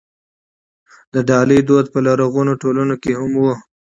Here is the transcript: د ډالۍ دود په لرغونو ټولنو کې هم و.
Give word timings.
د 1.13 1.15
ډالۍ 1.29 1.59
دود 1.67 1.85
په 1.93 1.99
لرغونو 2.07 2.51
ټولنو 2.61 2.95
کې 3.03 3.11
هم 3.19 3.31
و. 3.41 3.45